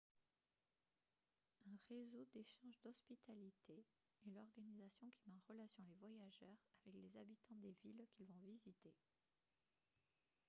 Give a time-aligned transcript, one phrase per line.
[1.67, 3.85] un réseau d'échange d'hospitalité
[4.25, 8.47] est l'organisation qui met en relation les voyageurs avec les habitants des villes qu'ils vont
[8.65, 8.95] visiter